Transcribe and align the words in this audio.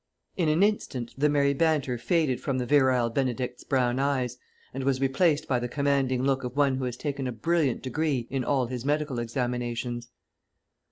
In 0.35 0.49
an 0.49 0.63
instant 0.63 1.13
the 1.15 1.29
merry 1.29 1.53
banter 1.53 1.95
faded 1.99 2.41
from 2.41 2.57
the 2.57 2.65
Virile 2.65 3.11
Benedict's 3.11 3.63
brown 3.63 3.99
eyes, 3.99 4.39
and 4.73 4.83
was 4.83 4.99
replaced 4.99 5.47
by 5.47 5.59
the 5.59 5.67
commanding 5.69 6.23
look 6.23 6.43
of 6.43 6.57
one 6.57 6.77
who 6.77 6.85
has 6.85 6.97
taken 6.97 7.27
a 7.27 7.31
brilliant 7.31 7.83
degree 7.83 8.25
in 8.31 8.43
all 8.43 8.65
his 8.65 8.83
medical 8.83 9.19
examinations. 9.19 10.09